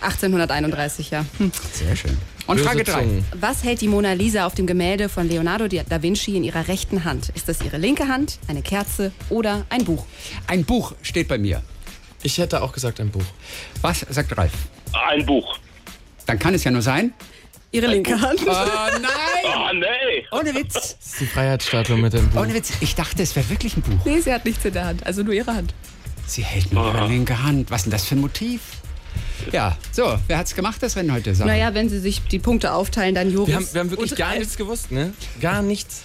1831, 0.00 1.10
ja. 1.10 1.24
Hm. 1.38 1.52
Sehr 1.72 1.94
schön. 1.94 2.18
Und 2.48 2.56
Böse 2.56 2.68
Frage 2.68 2.84
drei. 2.84 3.02
Zungen. 3.02 3.24
Was 3.38 3.62
hält 3.62 3.80
die 3.80 3.88
Mona 3.88 4.12
Lisa 4.14 4.44
auf 4.44 4.54
dem 4.54 4.66
Gemälde 4.66 5.08
von 5.08 5.28
Leonardo 5.28 5.68
da 5.68 6.02
Vinci 6.02 6.36
in 6.36 6.42
ihrer 6.42 6.66
rechten 6.66 7.04
Hand? 7.04 7.28
Ist 7.34 7.48
das 7.48 7.62
ihre 7.62 7.78
linke 7.78 8.08
Hand, 8.08 8.40
eine 8.48 8.62
Kerze 8.62 9.12
oder 9.28 9.64
ein 9.68 9.84
Buch? 9.84 10.06
Ein 10.48 10.64
Buch 10.64 10.94
steht 11.02 11.28
bei 11.28 11.38
mir. 11.38 11.62
Ich 12.24 12.38
hätte 12.38 12.62
auch 12.62 12.72
gesagt 12.72 13.00
ein 13.00 13.10
Buch. 13.10 13.24
Was 13.80 14.00
sagt 14.10 14.36
Ralf? 14.36 14.52
Ein 14.92 15.24
Buch. 15.24 15.58
Dann 16.26 16.38
kann 16.38 16.54
es 16.54 16.64
ja 16.64 16.70
nur 16.70 16.82
sein. 16.82 17.12
Ihre 17.70 17.86
linke 17.86 18.20
Hand. 18.20 18.40
Oh 18.44 18.50
nein! 18.50 19.02
Ah, 19.54 19.72
nee. 19.74 20.24
Ohne 20.30 20.54
Witz. 20.54 20.74
Das 20.74 20.96
ist 21.12 21.20
die 21.20 21.26
Freiheitsstatue 21.26 21.96
mit 21.96 22.12
dem 22.12 22.28
Buch. 22.28 22.42
Ohne 22.42 22.52
Witz. 22.54 22.72
Ich 22.80 22.94
dachte, 22.94 23.22
es 23.22 23.34
wäre 23.34 23.48
wirklich 23.48 23.76
ein 23.76 23.82
Buch. 23.82 24.04
Nee, 24.04 24.20
sie 24.20 24.32
hat 24.32 24.44
nichts 24.44 24.64
in 24.64 24.74
der 24.74 24.84
Hand, 24.84 25.06
also 25.06 25.22
nur 25.22 25.32
ihre 25.32 25.54
Hand. 25.54 25.72
Sie 26.26 26.44
hält 26.44 26.72
nur 26.72 26.92
ihre 26.94 27.08
linke 27.08 27.42
Hand. 27.42 27.70
Was 27.70 27.78
ist 27.80 27.84
denn 27.86 27.92
das 27.92 28.04
für 28.04 28.14
ein 28.16 28.20
Motiv? 28.20 28.60
Ja, 29.52 29.76
so, 29.90 30.18
wer 30.28 30.38
hat's 30.38 30.54
gemacht, 30.54 30.82
das 30.82 30.96
Rennen 30.96 31.12
heute? 31.12 31.34
Sarah? 31.34 31.48
Naja, 31.50 31.74
wenn 31.74 31.88
sie 31.88 31.98
sich 31.98 32.22
die 32.22 32.38
Punkte 32.38 32.72
aufteilen, 32.72 33.14
dann 33.14 33.30
Joris 33.32 33.48
Wir 33.48 33.56
haben, 33.56 33.68
wir 33.72 33.80
haben 33.80 33.90
wirklich 33.90 34.14
gar 34.16 34.34
nichts 34.38 34.56
gewusst, 34.56 34.92
ne? 34.92 35.12
Gar 35.40 35.62
nichts. 35.62 36.02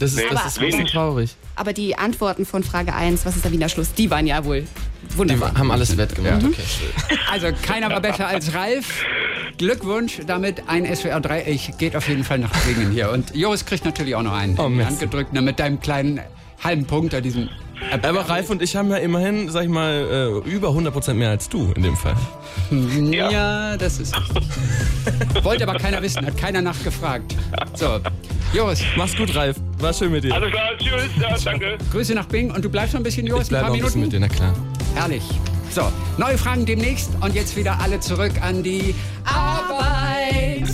Das 0.00 0.10
ist, 0.12 0.16
Nee, 0.18 0.24
das 0.30 0.38
aber- 0.40 0.48
ist 0.48 0.58
ein 0.58 0.64
bisschen 0.66 0.78
wenig. 0.80 0.92
traurig. 0.92 1.36
Aber 1.56 1.72
die 1.72 1.96
Antworten 1.96 2.44
von 2.46 2.62
Frage 2.62 2.92
1, 2.94 3.24
was 3.24 3.36
ist 3.36 3.44
der 3.44 3.52
Wiener 3.52 3.68
Schluss, 3.68 3.92
die 3.94 4.10
waren 4.10 4.26
ja 4.26 4.44
wohl 4.44 4.64
Die 5.12 5.16
wunderbar. 5.18 5.56
haben 5.56 5.70
alles 5.72 5.96
wettgemacht. 5.96 6.44
Okay. 6.44 6.62
Also 7.30 7.48
keiner 7.62 7.88
war 7.90 8.00
besser 8.00 8.26
als 8.28 8.52
Ralf. 8.54 9.04
Glückwunsch, 9.58 10.20
damit 10.26 10.62
ein 10.68 10.84
SWR 10.86 11.20
3 11.20 11.44
Ich 11.46 11.76
geht 11.78 11.94
auf 11.96 12.08
jeden 12.08 12.24
Fall 12.24 12.38
nach 12.38 12.50
Bingen 12.64 12.92
hier. 12.92 13.10
Und 13.10 13.34
Joris 13.34 13.64
kriegt 13.66 13.84
natürlich 13.84 14.14
auch 14.14 14.22
noch 14.22 14.32
einen 14.32 14.58
Oh, 14.58 14.64
in 14.66 14.70
die 14.72 14.76
Mist. 14.78 14.88
Hand 14.90 15.00
gedrückt, 15.00 15.32
ne, 15.32 15.42
mit 15.42 15.58
deinem 15.58 15.80
kleinen 15.80 16.20
halben 16.62 16.84
Punkt 16.86 17.12
da 17.12 17.20
diesen. 17.20 17.50
Aber 18.02 18.22
Ralf 18.28 18.50
und 18.50 18.60
ich 18.62 18.74
haben 18.74 18.90
ja 18.90 18.96
immerhin, 18.96 19.48
sag 19.50 19.62
ich 19.62 19.68
mal, 19.68 20.42
äh, 20.44 20.50
über 20.50 20.70
100% 20.70 21.14
mehr 21.14 21.30
als 21.30 21.48
du 21.48 21.72
in 21.76 21.82
dem 21.84 21.96
Fall. 21.96 22.16
Ja, 23.12 23.76
das 23.76 24.00
ist 24.00 24.16
richtig. 24.18 24.48
Wollte 25.44 25.62
aber 25.68 25.78
keiner 25.78 26.02
wissen, 26.02 26.26
hat 26.26 26.36
keiner 26.36 26.60
nachgefragt. 26.60 27.36
So, 27.74 28.00
Joris, 28.52 28.82
Mach's 28.96 29.16
gut, 29.16 29.34
Ralf. 29.36 29.56
War 29.78 29.92
schön 29.92 30.10
mit 30.10 30.24
dir. 30.24 30.34
Alles 30.34 30.50
klar, 30.50 30.70
tschüss, 30.78 31.10
ja, 31.20 31.36
danke. 31.44 31.78
Grüße 31.92 32.14
nach 32.14 32.26
Bingen 32.26 32.50
und 32.50 32.64
du 32.64 32.68
bleibst 32.68 32.94
noch 32.94 33.00
ein 33.00 33.04
bisschen, 33.04 33.26
Joris, 33.26 33.44
Ich 33.44 33.48
bleib 33.50 33.62
ein 33.62 33.66
paar 33.68 33.76
noch 33.76 33.82
ein 33.82 33.84
bisschen 33.84 34.00
Minuten. 34.00 34.20
mit 34.22 34.32
dir, 34.32 34.42
na 34.42 34.52
klar. 34.52 34.54
Herrlich. 34.96 35.22
So, 35.70 35.92
neue 36.16 36.38
Fragen 36.38 36.64
demnächst 36.66 37.10
und 37.20 37.34
jetzt 37.34 37.56
wieder 37.56 37.78
alle 37.80 38.00
zurück 38.00 38.32
an 38.40 38.62
die 38.62 38.94
Arbeit. 39.24 40.68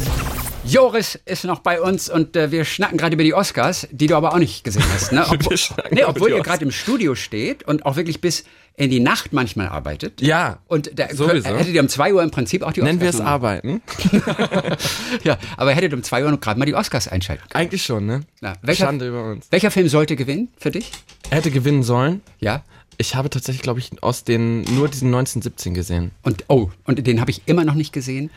Joris 0.64 1.18
ist 1.26 1.44
noch 1.44 1.58
bei 1.58 1.80
uns 1.80 2.08
und 2.08 2.36
äh, 2.36 2.50
wir 2.50 2.64
schnacken 2.64 2.96
gerade 2.96 3.14
über 3.14 3.22
die 3.22 3.34
Oscars, 3.34 3.86
die 3.90 4.06
du 4.06 4.16
aber 4.16 4.32
auch 4.32 4.38
nicht 4.38 4.64
gesehen 4.64 4.84
hast. 4.94 5.12
Ne? 5.12 5.24
Schnacken 5.56 5.94
nee, 5.94 6.04
obwohl 6.04 6.30
die 6.30 6.36
ihr 6.36 6.42
gerade 6.42 6.64
im 6.64 6.70
Studio 6.70 7.14
steht 7.14 7.64
und 7.64 7.84
auch 7.84 7.96
wirklich 7.96 8.20
bis 8.22 8.44
in 8.76 8.90
die 8.90 8.98
Nacht 8.98 9.32
manchmal 9.32 9.68
arbeitet. 9.68 10.20
Ja, 10.22 10.58
Und 10.66 10.98
da 10.98 11.08
sowieso. 11.14 11.48
hättet 11.48 11.74
ihr 11.74 11.80
um 11.82 11.88
2 11.88 12.14
Uhr 12.14 12.22
im 12.22 12.30
Prinzip 12.30 12.62
auch 12.62 12.72
die 12.72 12.82
Nennen 12.82 13.00
wir 13.00 13.08
es 13.10 13.16
Oscars 13.16 13.26
noch- 13.26 13.32
Arbeiten? 13.32 13.82
Ja, 15.22 15.38
aber 15.56 15.70
ihr 15.70 15.76
hättet 15.76 15.92
um 15.92 16.02
2 16.02 16.24
Uhr 16.24 16.30
noch 16.30 16.40
gerade 16.40 16.58
mal 16.58 16.64
die 16.66 16.74
Oscars 16.74 17.06
einschalten 17.08 17.42
können. 17.48 17.62
Eigentlich 17.66 17.84
schon, 17.84 18.06
ne? 18.06 18.22
Na, 18.40 18.54
welcher, 18.62 18.86
Schande 18.86 19.08
über 19.08 19.24
uns. 19.30 19.46
welcher 19.50 19.70
Film 19.70 19.88
sollte 19.88 20.16
gewinnen 20.16 20.48
für 20.58 20.70
dich? 20.70 20.90
Er 21.30 21.36
hätte 21.38 21.50
gewinnen 21.50 21.82
sollen. 21.82 22.22
Ja. 22.40 22.62
Ich 22.98 23.14
habe 23.14 23.30
tatsächlich, 23.30 23.62
glaube 23.62 23.80
ich, 23.80 24.02
aus 24.02 24.24
den 24.24 24.62
nur 24.62 24.88
diesen 24.88 25.08
1917 25.08 25.74
gesehen. 25.74 26.10
Und 26.22 26.44
oh, 26.48 26.70
und 26.84 27.06
den 27.06 27.20
habe 27.20 27.30
ich 27.30 27.42
immer 27.46 27.64
noch 27.64 27.74
nicht 27.74 27.92
gesehen. 27.92 28.30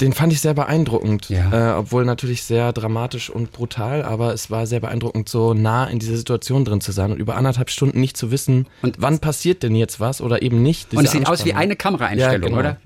Den 0.00 0.14
fand 0.14 0.32
ich 0.32 0.40
sehr 0.40 0.54
beeindruckend, 0.54 1.28
Ja. 1.28 1.74
äh, 1.74 1.78
obwohl 1.78 2.06
natürlich 2.06 2.44
sehr 2.44 2.72
dramatisch 2.72 3.28
und 3.28 3.52
brutal, 3.52 4.02
aber 4.04 4.32
es 4.32 4.50
war 4.50 4.66
sehr 4.66 4.80
beeindruckend, 4.80 5.28
so 5.28 5.52
nah 5.52 5.84
in 5.86 5.98
dieser 5.98 6.16
Situation 6.16 6.64
drin 6.64 6.80
zu 6.80 6.92
sein 6.92 7.10
und 7.12 7.18
über 7.18 7.36
anderthalb 7.36 7.68
Stunden 7.68 8.00
nicht 8.00 8.16
zu 8.16 8.30
wissen, 8.30 8.66
Und- 8.80 8.96
wann 9.00 9.18
passiert 9.18 9.62
denn 9.62 9.74
jetzt 9.74 10.00
was 10.00 10.22
oder 10.22 10.40
eben 10.40 10.62
nicht. 10.62 10.94
Und 10.94 11.04
es 11.04 11.10
sieht 11.12 11.26
aus 11.28 11.44
wie 11.44 11.52
eine 11.52 11.76
Kameraeinstellung, 11.76 12.42
ja, 12.42 12.48
genau. 12.48 12.58
oder? 12.58 12.76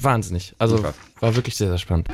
Wahnsinnig. 0.00 0.54
Also 0.58 0.84
war 1.20 1.34
wirklich 1.34 1.56
sehr, 1.56 1.68
sehr 1.68 1.78
spannend. 1.78 2.08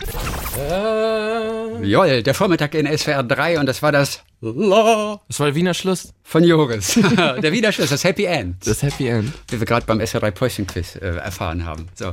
Joel, 1.83 2.23
der 2.23 2.35
Vormittag 2.35 2.75
in 2.75 2.87
SWR 2.87 3.23
3 3.23 3.59
und 3.59 3.67
das 3.67 3.83
war 3.83 3.93
das 3.93 4.23
La 4.41 5.21
Es 5.29 5.39
war 5.41 5.47
der 5.47 5.55
Wiener 5.55 5.75
Schluss, 5.75 6.13
von 6.25 6.45
Joris. 6.45 6.95
der 7.17 7.53
Widerschluss, 7.53 7.91
das 7.91 8.05
Happy 8.05 8.25
End. 8.25 8.57
das 8.67 8.83
Happy 8.83 9.07
End. 9.07 9.33
wie 9.49 9.61
wir 9.61 9.67
gerade 9.67 9.87
beim 9.87 10.01
SR3 10.01 10.31
Päuschen 10.31 10.67
Quiz 10.67 10.97
äh, 10.97 11.17
erfahren 11.17 11.65
haben. 11.65 11.89
So. 11.95 12.13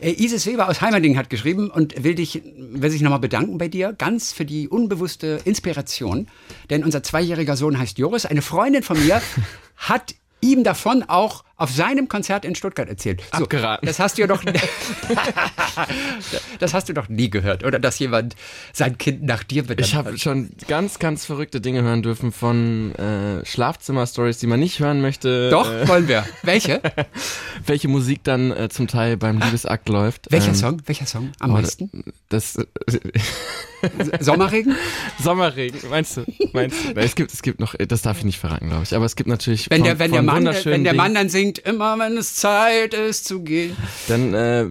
Äh, 0.00 0.10
Isis 0.12 0.46
Weber 0.46 0.68
aus 0.68 0.80
Heimerding 0.80 1.16
hat 1.16 1.30
geschrieben 1.30 1.70
und 1.70 2.02
will 2.02 2.14
dich, 2.14 2.42
will 2.56 2.90
sich 2.90 3.02
nochmal 3.02 3.20
bedanken 3.20 3.58
bei 3.58 3.68
dir, 3.68 3.92
ganz 3.92 4.32
für 4.32 4.44
die 4.44 4.68
unbewusste 4.68 5.40
Inspiration. 5.44 6.28
Denn 6.70 6.84
unser 6.84 7.02
zweijähriger 7.02 7.56
Sohn 7.56 7.78
heißt 7.78 7.98
Joris. 7.98 8.26
Eine 8.26 8.42
Freundin 8.42 8.82
von 8.82 8.98
mir 9.04 9.20
hat 9.76 10.14
ihm 10.40 10.64
davon 10.64 11.04
auch 11.06 11.44
auf 11.58 11.70
seinem 11.70 12.08
Konzert 12.08 12.44
in 12.44 12.54
Stuttgart 12.54 12.88
erzählt. 12.88 13.20
So, 13.32 13.42
Abgeraten. 13.42 13.84
Das 13.84 13.98
hast 13.98 14.16
du 14.16 14.22
ja 14.22 14.28
doch, 14.28 14.44
das 16.60 16.72
hast 16.72 16.88
du 16.88 16.94
doch 16.94 17.08
nie 17.08 17.30
gehört, 17.30 17.64
oder? 17.64 17.80
Dass 17.80 17.98
jemand 17.98 18.36
sein 18.72 18.96
Kind 18.96 19.24
nach 19.24 19.42
dir 19.42 19.64
benannt 19.64 19.86
Ich 19.86 19.94
habe 19.96 20.16
schon 20.18 20.50
ganz, 20.68 21.00
ganz 21.00 21.24
verrückte 21.24 21.60
Dinge 21.60 21.82
hören 21.82 22.02
dürfen 22.02 22.30
von 22.30 22.94
äh, 22.94 23.44
Schlafzimmer-Stories, 23.44 24.38
die 24.38 24.46
man 24.46 24.60
nicht 24.60 24.78
hören 24.78 25.00
möchte. 25.00 25.50
Doch, 25.50 25.68
Äh, 25.68 25.88
wollen 25.88 26.06
wir. 26.06 26.24
Welche? 26.44 26.80
welche 27.66 27.88
Musik 27.88 28.22
dann 28.22 28.52
äh, 28.52 28.68
zum 28.68 28.86
Teil 28.86 29.16
beim 29.16 29.40
Liebesakt 29.40 29.88
läuft. 29.88 30.30
Welcher 30.30 30.50
Ähm, 30.50 30.54
Song? 30.54 30.82
Welcher 30.86 31.06
Song 31.06 31.32
am 31.40 31.50
oh, 31.50 31.54
meisten? 31.54 32.04
Das 32.28 32.54
äh, 32.54 32.66
Sommerregen? 34.20 34.74
Sommerregen, 35.22 35.80
meinst 35.90 36.16
du? 36.16 36.24
Meinst 36.52 36.76
du? 36.84 37.00
Es 37.00 37.14
gibt, 37.14 37.32
es 37.32 37.42
gibt 37.42 37.60
noch, 37.60 37.74
das 37.74 38.02
darf 38.02 38.18
ich 38.18 38.24
nicht 38.24 38.38
verraten, 38.38 38.68
glaube 38.68 38.84
ich. 38.84 38.94
Aber 38.94 39.04
es 39.04 39.16
gibt 39.16 39.28
natürlich. 39.28 39.70
Wenn 39.70 39.78
von, 39.78 39.86
der, 39.86 39.98
wenn 39.98 40.12
der 40.12 40.22
Mann, 40.22 40.44
wenn 40.46 40.84
der 40.84 40.94
Mann 40.94 41.14
dann 41.14 41.28
singt, 41.28 41.47
immer 41.56 41.98
wenn 41.98 42.18
es 42.18 42.34
Zeit 42.34 42.92
ist 42.92 43.24
zu 43.24 43.40
gehen. 43.40 43.74
Dann, 44.08 44.34
äh, 44.34 44.66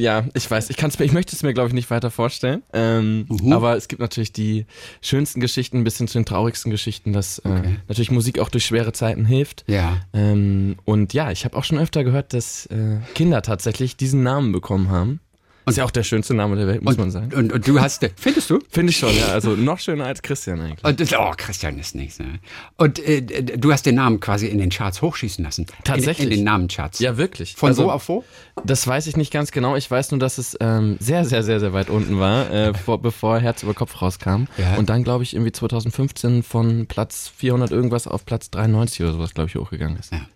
ja, 0.00 0.24
ich 0.32 0.50
weiß, 0.50 0.70
ich 0.70 0.78
kann's 0.78 0.98
mir, 0.98 1.04
ich 1.04 1.12
möchte 1.12 1.36
es 1.36 1.42
mir, 1.42 1.52
glaube 1.52 1.68
ich, 1.68 1.74
nicht 1.74 1.90
weiter 1.90 2.10
vorstellen. 2.10 2.62
Ähm, 2.72 3.26
Mhm. 3.28 3.52
Aber 3.52 3.76
es 3.76 3.88
gibt 3.88 4.00
natürlich 4.00 4.32
die 4.32 4.66
schönsten 5.00 5.40
Geschichten 5.40 5.84
bis 5.84 5.98
hin 5.98 6.08
zu 6.08 6.18
den 6.18 6.24
traurigsten 6.24 6.70
Geschichten, 6.70 7.12
dass 7.12 7.38
äh, 7.40 7.48
natürlich 7.88 8.10
Musik 8.10 8.38
auch 8.38 8.48
durch 8.48 8.64
schwere 8.64 8.92
Zeiten 8.92 9.24
hilft. 9.24 9.64
Ja. 9.66 9.98
Ähm, 10.12 10.76
und 10.84 11.12
ja, 11.12 11.30
ich 11.30 11.44
habe 11.44 11.56
auch 11.56 11.64
schon 11.64 11.78
öfter 11.78 12.04
gehört, 12.04 12.32
dass 12.32 12.66
äh, 12.66 12.98
Kinder 13.14 13.42
tatsächlich 13.42 13.96
diesen 13.96 14.22
Namen 14.22 14.52
bekommen 14.52 14.90
haben. 14.90 15.20
Ist 15.66 15.76
ja 15.76 15.84
auch 15.84 15.90
der 15.90 16.02
schönste 16.02 16.34
Name 16.34 16.56
der 16.56 16.66
Welt, 16.66 16.82
muss 16.82 16.96
man 16.96 17.10
sagen. 17.10 17.32
Und, 17.34 17.52
und 17.52 17.68
du 17.68 17.80
hast, 17.80 18.08
findest 18.16 18.50
du? 18.50 18.58
Finde 18.68 18.90
ich 18.90 18.96
schon, 18.96 19.16
ja. 19.16 19.26
Also 19.26 19.50
noch 19.50 19.78
schöner 19.78 20.06
als 20.06 20.22
Christian 20.22 20.60
eigentlich. 20.60 20.84
Und 20.84 21.00
das, 21.00 21.12
oh, 21.12 21.32
Christian 21.36 21.78
ist 21.78 21.94
nichts. 21.94 22.18
Ne? 22.18 22.40
Und 22.76 22.98
äh, 22.98 23.22
du 23.22 23.72
hast 23.72 23.86
den 23.86 23.94
Namen 23.94 24.20
quasi 24.20 24.46
in 24.46 24.58
den 24.58 24.70
Charts 24.70 25.02
hochschießen 25.02 25.44
lassen. 25.44 25.66
Tatsächlich. 25.84 26.26
In, 26.26 26.32
in 26.32 26.38
den 26.40 26.44
Namencharts. 26.44 26.98
Ja, 26.98 27.16
wirklich. 27.16 27.54
Von 27.54 27.68
also, 27.68 27.84
wo 27.84 27.90
auf 27.90 28.08
wo? 28.08 28.24
Das 28.64 28.86
weiß 28.86 29.06
ich 29.06 29.16
nicht 29.16 29.32
ganz 29.32 29.52
genau. 29.52 29.76
Ich 29.76 29.90
weiß 29.90 30.10
nur, 30.10 30.20
dass 30.20 30.38
es 30.38 30.56
ähm, 30.60 30.96
sehr, 31.00 31.24
sehr, 31.24 31.42
sehr, 31.42 31.60
sehr 31.60 31.72
weit 31.72 31.90
unten 31.90 32.18
war, 32.18 32.50
äh, 32.50 32.74
vor, 32.84 33.00
bevor 33.00 33.38
Herz 33.38 33.62
über 33.62 33.74
Kopf 33.74 34.00
rauskam. 34.02 34.44
Ja. 34.58 34.76
Und 34.76 34.88
dann, 34.88 35.04
glaube 35.04 35.24
ich, 35.24 35.34
irgendwie 35.34 35.52
2015 35.52 36.42
von 36.42 36.86
Platz 36.86 37.30
400 37.36 37.70
irgendwas 37.70 38.06
auf 38.06 38.24
Platz 38.26 38.50
93 38.50 39.02
oder 39.02 39.12
sowas, 39.12 39.34
glaube 39.34 39.48
ich, 39.48 39.56
hochgegangen 39.56 39.98
ist. 39.98 40.12
Ja. 40.12 40.26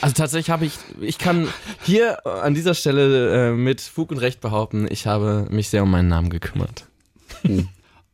Also 0.00 0.14
tatsächlich 0.14 0.50
habe 0.50 0.66
ich, 0.66 0.74
ich 1.00 1.18
kann 1.18 1.48
hier 1.84 2.26
an 2.26 2.54
dieser 2.54 2.74
Stelle 2.74 3.48
äh, 3.48 3.52
mit 3.52 3.80
Fug 3.80 4.10
und 4.10 4.18
Recht 4.18 4.40
behaupten, 4.40 4.86
ich 4.90 5.06
habe 5.06 5.46
mich 5.50 5.68
sehr 5.70 5.82
um 5.82 5.90
meinen 5.90 6.08
Namen 6.08 6.30
gekümmert. 6.30 6.86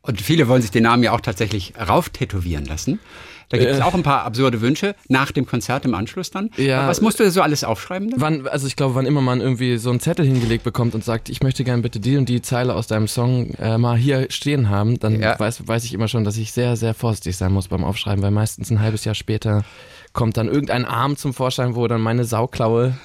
Und 0.02 0.20
viele 0.20 0.46
wollen 0.48 0.62
sich 0.62 0.70
den 0.70 0.84
Namen 0.84 1.02
ja 1.02 1.12
auch 1.12 1.20
tatsächlich 1.20 1.72
rauftätowieren 1.76 2.64
lassen. 2.66 3.00
Da 3.48 3.58
gibt 3.58 3.70
es 3.70 3.78
Äh. 3.78 3.82
auch 3.82 3.94
ein 3.94 4.02
paar 4.02 4.24
absurde 4.24 4.60
Wünsche 4.60 4.96
nach 5.08 5.30
dem 5.30 5.46
Konzert 5.46 5.84
im 5.84 5.94
Anschluss 5.94 6.32
dann. 6.32 6.50
Ja. 6.56 6.88
Was 6.88 7.00
musst 7.00 7.20
du 7.20 7.30
so 7.30 7.42
alles 7.42 7.62
aufschreiben 7.62 8.10
dann? 8.10 8.20
Wann, 8.20 8.48
also 8.48 8.66
ich 8.66 8.74
glaube, 8.74 8.96
wann 8.96 9.06
immer 9.06 9.20
man 9.20 9.40
irgendwie 9.40 9.76
so 9.78 9.90
einen 9.90 10.00
Zettel 10.00 10.24
hingelegt 10.26 10.64
bekommt 10.64 10.94
und 10.96 11.04
sagt, 11.04 11.28
ich 11.28 11.42
möchte 11.42 11.62
gerne 11.62 11.80
bitte 11.82 12.00
die 12.00 12.16
und 12.16 12.28
die 12.28 12.42
Zeile 12.42 12.74
aus 12.74 12.88
deinem 12.88 13.06
Song 13.06 13.50
äh, 13.54 13.78
mal 13.78 13.96
hier 13.96 14.26
stehen 14.30 14.68
haben, 14.68 14.98
dann 14.98 15.20
Ja. 15.20 15.38
weiß, 15.38 15.66
weiß 15.66 15.84
ich 15.84 15.94
immer 15.94 16.08
schon, 16.08 16.24
dass 16.24 16.36
ich 16.36 16.50
sehr, 16.52 16.76
sehr 16.76 16.92
vorsichtig 16.94 17.36
sein 17.36 17.52
muss 17.52 17.68
beim 17.68 17.84
Aufschreiben, 17.84 18.20
weil 18.22 18.32
meistens 18.32 18.70
ein 18.70 18.80
halbes 18.80 19.04
Jahr 19.04 19.14
später 19.14 19.64
kommt 20.16 20.36
dann 20.38 20.48
irgendein 20.48 20.84
Arm 20.84 21.16
zum 21.16 21.32
Vorschein, 21.34 21.76
wo 21.76 21.86
dann 21.86 22.00
meine 22.00 22.24
Sauklaue 22.24 22.98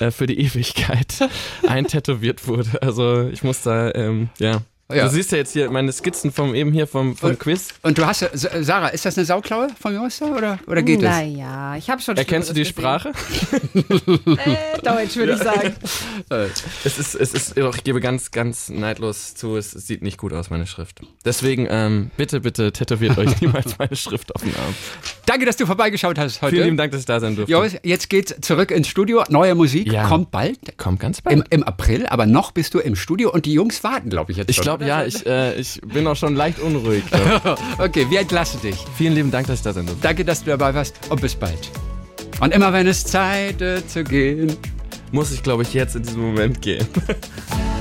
äh, 0.00 0.10
für 0.10 0.26
die 0.26 0.38
Ewigkeit 0.38 1.16
eintätowiert 1.66 2.46
wurde. 2.46 2.82
Also 2.82 3.28
ich 3.28 3.42
muss 3.42 3.62
da, 3.62 3.94
ähm, 3.94 4.28
ja. 4.38 4.60
Ja. 4.92 5.04
Du 5.04 5.10
siehst 5.10 5.32
ja 5.32 5.38
jetzt 5.38 5.52
hier 5.52 5.68
meine 5.68 5.90
Skizzen 5.92 6.30
vom 6.30 6.54
eben 6.54 6.72
hier 6.72 6.86
vom, 6.86 7.16
vom 7.16 7.36
Quiz. 7.36 7.70
Und 7.82 7.98
du 7.98 8.06
hast, 8.06 8.24
Sarah, 8.32 8.88
ist 8.88 9.04
das 9.04 9.18
eine 9.18 9.24
Sauklaue 9.24 9.66
von 9.80 9.92
Joster 9.92 10.30
oder, 10.32 10.60
oder 10.68 10.80
geht 10.82 10.98
es? 11.02 11.04
Naja, 11.08 11.74
ich 11.74 11.90
habe 11.90 12.00
schon. 12.00 12.16
Erkennst 12.16 12.50
du 12.50 12.54
die 12.54 12.64
Schlimmeres 12.64 13.02
Sprache? 13.02 13.12
gesehen. 13.12 14.36
Äh, 14.46 14.82
Deutsch, 14.82 15.16
würde 15.16 15.32
ich 15.32 15.38
sagen. 15.38 15.74
Es 16.84 16.98
ist, 16.98 17.14
es 17.14 17.34
ist, 17.34 17.56
doch, 17.58 17.76
ich 17.76 17.84
gebe 17.84 18.00
ganz, 18.00 18.30
ganz 18.30 18.68
neidlos 18.68 19.34
zu, 19.34 19.56
es 19.56 19.70
sieht 19.72 20.02
nicht 20.02 20.18
gut 20.18 20.32
aus, 20.32 20.50
meine 20.50 20.66
Schrift. 20.66 21.00
Deswegen, 21.24 21.66
ähm, 21.68 22.10
bitte, 22.16 22.40
bitte 22.40 22.72
tätowiert 22.72 23.18
euch 23.18 23.40
niemals 23.40 23.78
meine 23.78 23.96
Schrift 23.96 24.34
auf 24.34 24.42
den 24.42 24.54
Arm. 24.56 24.74
Danke, 25.24 25.46
dass 25.46 25.56
du 25.56 25.66
vorbeigeschaut 25.66 26.18
hast 26.18 26.42
heute. 26.42 26.52
Vielen 26.54 26.64
lieben 26.64 26.76
Dank, 26.76 26.92
dass 26.92 27.00
ich 27.00 27.06
da 27.06 27.20
sein 27.20 27.36
durfte. 27.36 27.50
Joris, 27.50 27.76
jetzt 27.82 28.08
geht's 28.08 28.34
zurück 28.40 28.70
ins 28.70 28.88
Studio. 28.88 29.24
Neue 29.28 29.54
Musik 29.54 29.90
Ja. 29.92 30.06
kommt 30.08 30.30
bald. 30.30 30.78
Kommt 30.78 31.00
ganz 31.00 31.20
bald. 31.20 31.36
Im, 31.36 31.44
Im 31.50 31.62
April, 31.64 32.06
aber 32.06 32.26
noch 32.26 32.52
bist 32.52 32.74
du 32.74 32.78
im 32.78 32.94
Studio 32.96 33.32
und 33.32 33.46
die 33.46 33.52
Jungs 33.52 33.82
warten, 33.84 34.10
glaube 34.10 34.32
ich, 34.32 34.38
jetzt 34.38 34.50
ich 34.50 34.56
schon. 34.56 34.75
Glaube, 34.78 34.86
ja, 34.86 35.04
ich, 35.04 35.26
äh, 35.26 35.54
ich 35.54 35.80
bin 35.82 36.06
auch 36.06 36.16
schon 36.16 36.34
leicht 36.34 36.58
unruhig. 36.60 37.04
Okay, 37.78 38.06
wir 38.08 38.20
entlassen 38.20 38.60
dich. 38.60 38.76
Vielen 38.96 39.14
lieben 39.14 39.30
Dank, 39.30 39.46
dass 39.46 39.58
ich 39.58 39.62
da 39.62 39.72
sein 39.72 39.86
durfte. 39.86 40.02
Danke, 40.02 40.24
dass 40.24 40.42
du 40.44 40.50
dabei 40.50 40.74
warst 40.74 40.94
und 41.08 41.20
bis 41.20 41.34
bald. 41.34 41.70
Und 42.40 42.52
immer 42.52 42.72
wenn 42.72 42.86
es 42.86 43.04
Zeit 43.04 43.60
äh, 43.60 43.86
zu 43.86 44.04
gehen. 44.04 44.56
Muss 45.12 45.32
ich, 45.32 45.42
glaube 45.42 45.62
ich, 45.62 45.72
jetzt 45.72 45.94
in 45.96 46.02
diesem 46.02 46.22
Moment 46.22 46.60
gehen. 46.60 46.86